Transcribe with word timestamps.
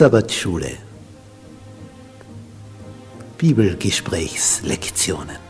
Sabbatschule. 0.00 0.78
Bibelgesprächslektionen. 3.36 5.49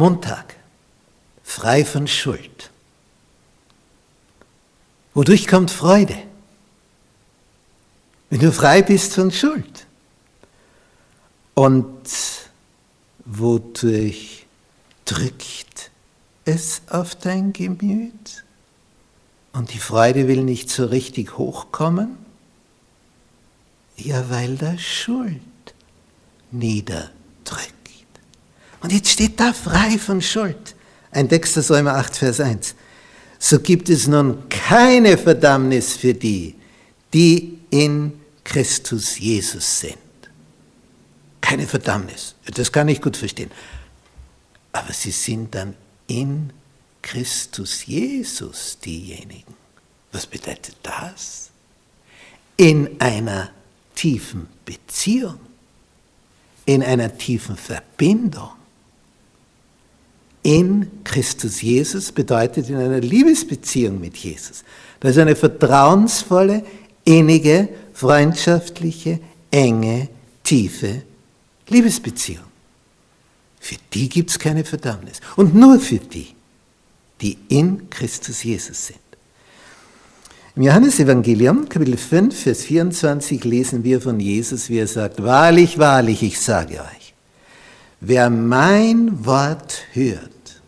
Montag, 0.00 0.56
frei 1.44 1.84
von 1.84 2.06
Schuld. 2.08 2.70
Wodurch 5.14 5.46
kommt 5.46 5.70
Freude? 5.70 6.16
wenn 8.30 8.40
du 8.40 8.52
frei 8.52 8.80
bist 8.80 9.14
von 9.14 9.30
Schuld. 9.30 9.86
Und 11.54 12.08
wodurch 13.26 14.46
drückt 15.04 15.90
es 16.44 16.80
auf 16.88 17.16
dein 17.16 17.52
Gemüt? 17.52 18.44
Und 19.52 19.74
die 19.74 19.78
Freude 19.78 20.28
will 20.28 20.44
nicht 20.44 20.70
so 20.70 20.86
richtig 20.86 21.36
hochkommen? 21.36 22.16
Ja, 23.96 24.30
weil 24.30 24.56
da 24.56 24.78
Schuld 24.78 25.42
niederdrückt. 26.52 27.79
Und 28.80 28.92
jetzt 28.92 29.10
steht 29.10 29.38
da 29.38 29.52
frei 29.52 29.98
von 29.98 30.22
Schuld. 30.22 30.74
Ein 31.10 31.28
Text 31.28 31.58
aus 31.58 31.70
Römer 31.70 31.94
8, 31.94 32.16
Vers 32.16 32.40
1. 32.40 32.74
So 33.38 33.58
gibt 33.58 33.88
es 33.88 34.06
nun 34.06 34.48
keine 34.48 35.16
Verdammnis 35.16 35.96
für 35.96 36.14
die, 36.14 36.54
die 37.12 37.58
in 37.70 38.20
Christus 38.44 39.18
Jesus 39.18 39.80
sind. 39.80 39.96
Keine 41.40 41.66
Verdammnis. 41.66 42.34
Das 42.54 42.70
kann 42.70 42.88
ich 42.88 43.00
gut 43.00 43.16
verstehen. 43.16 43.50
Aber 44.72 44.92
sie 44.92 45.10
sind 45.10 45.54
dann 45.54 45.74
in 46.06 46.52
Christus 47.02 47.86
Jesus 47.86 48.78
diejenigen. 48.84 49.54
Was 50.12 50.26
bedeutet 50.26 50.76
das? 50.82 51.50
In 52.56 53.00
einer 53.00 53.50
tiefen 53.94 54.48
Beziehung, 54.64 55.40
in 56.66 56.82
einer 56.82 57.16
tiefen 57.16 57.56
Verbindung. 57.56 58.50
In 60.42 61.04
Christus 61.04 61.60
Jesus 61.60 62.12
bedeutet 62.12 62.70
in 62.70 62.76
einer 62.76 63.00
Liebesbeziehung 63.00 64.00
mit 64.00 64.16
Jesus. 64.16 64.64
Das 65.00 65.12
ist 65.12 65.18
eine 65.18 65.36
vertrauensvolle, 65.36 66.64
innige, 67.04 67.68
freundschaftliche, 67.92 69.20
enge, 69.50 70.08
tiefe 70.42 71.02
Liebesbeziehung. 71.68 72.44
Für 73.58 73.76
die 73.92 74.08
gibt 74.08 74.30
es 74.30 74.38
keine 74.38 74.64
Verdammnis. 74.64 75.20
Und 75.36 75.54
nur 75.54 75.78
für 75.78 75.98
die, 75.98 76.28
die 77.20 77.36
in 77.48 77.90
Christus 77.90 78.42
Jesus 78.42 78.86
sind. 78.86 78.98
Im 80.56 80.62
Johannesevangelium, 80.62 81.68
Kapitel 81.68 81.96
5, 81.96 82.36
Vers 82.42 82.64
24, 82.64 83.44
lesen 83.44 83.84
wir 83.84 84.00
von 84.00 84.18
Jesus, 84.18 84.68
wie 84.68 84.78
er 84.78 84.86
sagt, 84.86 85.22
Wahrlich, 85.22 85.78
wahrlich, 85.78 86.22
ich 86.22 86.40
sage 86.40 86.80
euch, 86.80 86.99
wer 88.00 88.30
mein 88.30 89.24
Wort 89.24 89.84
hört 89.92 90.60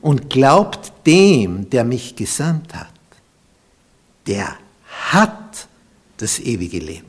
und 0.00 0.30
glaubt 0.30 0.92
dem, 1.06 1.68
der 1.70 1.84
mich 1.84 2.16
gesandt 2.16 2.74
hat, 2.74 2.88
der 4.26 4.56
hat 5.10 5.68
das 6.18 6.38
ewige 6.38 6.78
Leben. 6.78 7.06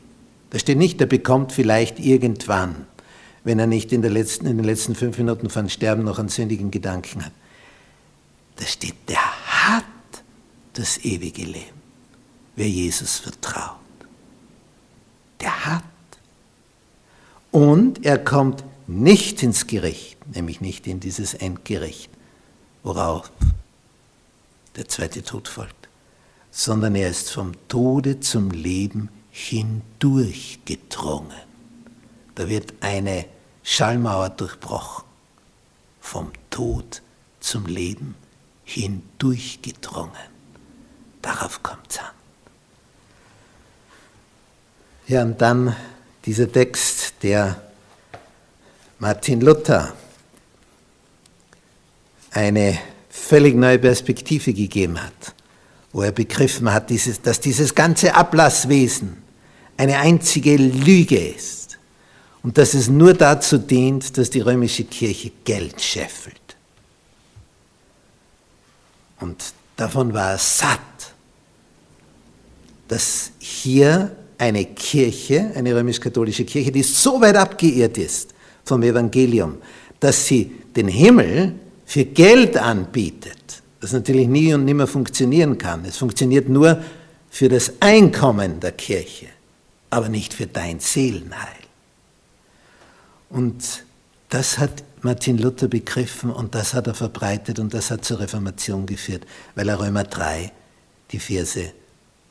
Da 0.50 0.59
steht 0.59 0.78
nicht, 0.78 1.00
er 1.02 1.08
bekommt 1.08 1.52
vielleicht 1.52 2.00
irgendwann, 2.00 2.88
wenn 3.44 3.59
er 3.59 3.68
nicht 3.68 3.91
in, 3.91 4.02
letzten, 4.02 4.46
in 4.47 4.58
den 4.58 4.66
letzten 4.66 4.96
fünf 4.96 5.18
Minuten 5.18 5.50
von 5.50 5.70
Sterben 5.70 6.03
noch 6.03 6.20
einen 6.20 6.30
sündigen 6.30 6.72
Gedanken 6.72 7.25
hat. 7.25 7.31
Da 8.56 8.66
steht, 8.66 8.96
der 9.08 9.18
hat 9.18 9.84
das 10.74 11.03
ewige 11.03 11.44
Leben, 11.44 11.81
wer 12.56 12.70
Jesus 12.70 13.20
vertraut. 13.20 13.78
Der 15.41 15.66
hat. 15.66 15.84
Und 17.52 18.06
er 18.06 18.18
kommt 18.18 18.64
nicht 18.88 19.44
ins 19.44 19.67
Gericht, 19.67 20.17
nämlich 20.35 20.61
nicht 20.61 20.88
in 20.88 20.99
dieses 20.99 21.33
Endgericht, 21.33 22.09
worauf 22.83 23.31
der 24.75 24.88
zweite 24.88 25.23
Tod 25.23 25.47
folgt 25.47 25.83
sondern 26.55 26.93
er 26.95 27.09
ist 27.09 27.31
vom 27.31 27.53
Tode 27.67 28.19
zum 28.19 28.51
Leben 28.51 29.09
hindurchgedrungen. 29.31 31.33
Da 32.35 32.47
wird 32.47 32.75
eine 32.79 33.25
Schallmauer 33.63 34.29
durchbrochen, 34.29 35.03
vom 35.99 36.31
Tod 36.51 37.01
zum 37.39 37.66
Leben 37.66 38.13
hindurchgedrungen. 38.66 40.11
Darauf 41.23 41.63
kommt 41.63 41.89
es 41.89 41.97
an. 41.97 42.11
Ja, 45.07 45.23
und 45.23 45.41
dann 45.41 45.75
dieser 46.25 46.51
Text, 46.51 47.16
der 47.23 47.59
Martin 48.99 49.41
Luther 49.41 49.93
eine 52.31 52.79
völlig 53.09 53.55
neue 53.55 53.79
Perspektive 53.79 54.53
gegeben 54.53 55.01
hat 55.01 55.33
wo 55.93 56.01
er 56.01 56.11
begriffen 56.11 56.73
hat, 56.73 56.91
dass 57.23 57.39
dieses 57.39 57.75
ganze 57.75 58.15
Ablasswesen 58.15 59.15
eine 59.77 59.99
einzige 59.99 60.57
Lüge 60.57 61.17
ist 61.17 61.77
und 62.41 62.57
dass 62.57 62.73
es 62.73 62.89
nur 62.89 63.13
dazu 63.13 63.59
dient, 63.59 64.17
dass 64.17 64.31
die 64.31 64.41
römische 64.41 64.83
Kirche 64.85 65.31
Geld 65.45 65.79
scheffelt. 65.79 66.35
Und 69.19 69.53
davon 69.77 70.13
war 70.13 70.31
er 70.31 70.37
satt, 70.39 70.79
dass 72.87 73.31
hier 73.37 74.15
eine 74.39 74.65
Kirche, 74.65 75.51
eine 75.55 75.75
römisch-katholische 75.75 76.43
Kirche, 76.43 76.71
die 76.71 76.83
so 76.83 77.21
weit 77.21 77.35
abgeirrt 77.35 77.97
ist 77.99 78.33
vom 78.65 78.83
Evangelium, 78.83 79.57
dass 79.99 80.25
sie 80.25 80.51
den 80.75 80.87
Himmel 80.87 81.55
für 81.85 82.05
Geld 82.05 82.57
anbietet, 82.57 83.61
das 83.79 83.93
natürlich 83.93 84.27
nie 84.27 84.53
und 84.53 84.65
nimmer 84.65 84.87
funktionieren 84.87 85.57
kann. 85.57 85.85
Es 85.85 85.97
funktioniert 85.97 86.49
nur 86.49 86.81
für 87.29 87.49
das 87.49 87.73
Einkommen 87.79 88.59
der 88.59 88.71
Kirche, 88.71 89.27
aber 89.89 90.09
nicht 90.09 90.33
für 90.33 90.47
dein 90.47 90.79
Seelenheil. 90.79 91.63
Und 93.29 93.83
das 94.29 94.57
hat 94.57 94.83
Martin 95.01 95.37
Luther 95.37 95.67
begriffen 95.67 96.31
und 96.31 96.55
das 96.55 96.73
hat 96.73 96.87
er 96.87 96.93
verbreitet 96.93 97.59
und 97.59 97.73
das 97.73 97.91
hat 97.91 98.05
zur 98.05 98.19
Reformation 98.19 98.85
geführt, 98.85 99.25
weil 99.55 99.67
er 99.67 99.79
Römer 99.79 100.05
3, 100.05 100.51
die 101.11 101.19
Verse 101.19 101.73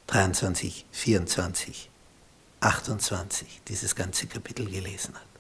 23, 0.07 0.87
24, 0.91 1.91
28, 2.61 3.61
dieses 3.69 3.95
ganze 3.95 4.27
Kapitel 4.27 4.67
gelesen 4.67 5.15
hat. 5.15 5.32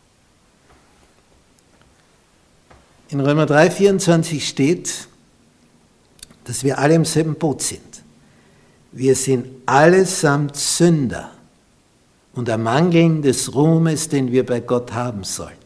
In 3.12 3.20
Römer 3.20 3.44
3, 3.44 3.70
24 3.70 4.48
steht, 4.48 5.06
dass 6.44 6.64
wir 6.64 6.78
alle 6.78 6.94
im 6.94 7.04
selben 7.04 7.34
Boot 7.34 7.60
sind. 7.60 8.02
Wir 8.90 9.14
sind 9.14 9.48
allesamt 9.66 10.56
Sünder 10.56 11.30
und 12.32 12.48
ermangeln 12.48 13.20
des 13.20 13.54
Ruhmes, 13.54 14.08
den 14.08 14.32
wir 14.32 14.46
bei 14.46 14.60
Gott 14.60 14.94
haben 14.94 15.24
sollten. 15.24 15.58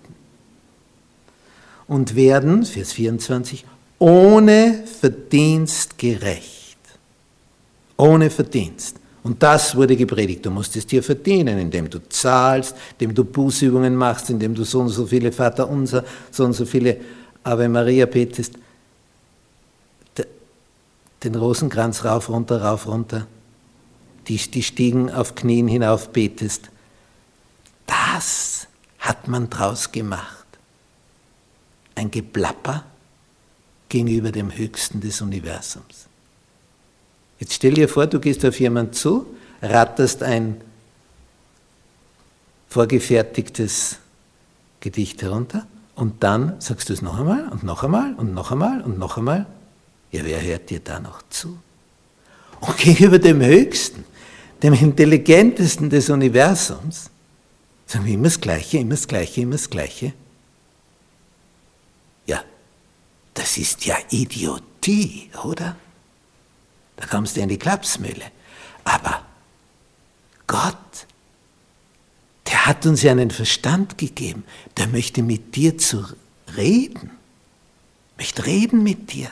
Und 1.87 2.17
werden, 2.17 2.65
Vers 2.65 2.93
24, 2.95 3.65
ohne 4.01 4.83
Verdienst 5.01 5.99
gerecht. 5.99 6.79
Ohne 7.97 8.29
Verdienst. 8.29 8.97
Und 9.23 9.41
das 9.41 9.77
wurde 9.77 9.97
gepredigt. 9.97 10.45
Du 10.45 10.51
musst 10.51 10.75
es 10.75 10.85
dir 10.85 11.01
verdienen, 11.01 11.61
indem 11.61 11.89
du 11.89 12.01
zahlst, 12.09 12.75
indem 12.99 13.15
du 13.15 13.23
Bußübungen 13.23 13.95
machst, 13.95 14.31
indem 14.31 14.53
du 14.53 14.65
so 14.65 14.81
und 14.81 14.89
so 14.89 15.07
viele 15.07 15.31
Vater 15.31 15.71
unser, 15.71 16.05
so 16.33 16.45
und 16.45 16.53
so 16.53 16.67
viele 16.67 16.97
Ave 17.47 17.69
Maria 17.69 18.07
betest. 18.07 18.55
Den 21.23 21.35
Rosenkranz 21.35 22.05
rauf, 22.05 22.29
runter, 22.29 22.63
rauf, 22.63 22.87
runter 22.87 23.27
die, 24.27 24.37
die 24.37 24.63
Stiegen 24.63 25.11
auf 25.11 25.37
Knien 25.37 25.69
hinauf 25.69 26.11
betest. 26.11 26.71
Das 27.87 28.67
hat 28.99 29.29
man 29.29 29.49
draus 29.49 29.93
gemacht. 29.93 30.47
Ein 31.95 32.11
Geplapper 32.11 32.85
gegenüber 33.89 34.33
dem 34.33 34.55
Höchsten 34.55 35.01
des 35.01 35.21
Universums. 35.21 36.07
Jetzt 37.39 37.55
stell 37.55 37.75
dir 37.75 37.89
vor, 37.89 38.07
du 38.07 38.19
gehst 38.19 38.45
auf 38.45 38.59
jemanden 38.59 38.93
zu, 38.93 39.27
ratterst 39.63 40.25
ein 40.25 40.61
vorgefertigtes 42.69 43.99
Gedicht 44.81 45.23
herunter 45.23 45.67
und 45.97 46.23
dann 46.23 46.61
sagst 46.61 46.91
du 46.91 46.93
es 46.93 47.03
noch 47.03 47.19
einmal 47.19 47.49
und 47.49 47.65
noch 47.65 47.83
einmal 47.83 48.15
und 48.15 48.33
noch 48.35 48.53
einmal 48.53 48.83
und 48.83 48.99
noch 48.99 49.17
einmal. 49.17 49.47
Ja, 50.13 50.25
wer 50.25 50.41
hört 50.41 50.71
dir 50.71 50.81
da 50.81 51.01
noch 51.01 51.23
zu? 51.31 51.59
Und 52.61 52.77
gegenüber 52.79 53.19
dem 53.19 53.41
Höchsten, 53.41 54.05
dem 54.63 54.75
intelligentesten 54.75 55.91
des 55.91 56.11
Universums, 56.11 57.11
sagen 57.87 58.05
wir 58.05 58.15
immer 58.15 58.25
das 58.25 58.41
Gleiche, 58.41 58.79
immer 58.79 58.91
das 58.91 59.09
Gleiche, 59.09 59.41
immer 59.41 59.53
das 59.53 59.71
Gleiche. 59.71 60.13
Ja, 62.27 62.45
das 63.33 63.57
ist 63.57 63.87
ja 63.87 63.97
Idiotie, 64.11 65.31
oder? 65.45 65.77
Da 66.97 67.07
kommst 67.07 67.37
du 67.37 67.41
in 67.41 67.49
die 67.49 67.59
Klapsmühle. 67.59 68.25
Aber 68.85 69.23
Gott, 70.47 71.07
der 72.67 72.71
hat 72.71 72.85
uns 72.85 73.03
ja 73.03 73.13
einen 73.13 73.31
Verstand 73.31 73.97
gegeben, 73.97 74.43
der 74.77 74.89
möchte 74.89 75.23
mit 75.23 75.55
dir 75.55 75.79
zu 75.79 76.05
reden, 76.57 77.13
möchte 78.17 78.45
reden 78.45 78.83
mit 78.83 79.13
dir. 79.13 79.31